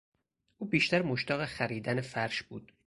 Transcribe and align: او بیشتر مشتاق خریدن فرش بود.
او 0.57 0.67
بیشتر 0.67 1.01
مشتاق 1.01 1.45
خریدن 1.45 2.01
فرش 2.01 2.43
بود. 2.43 2.71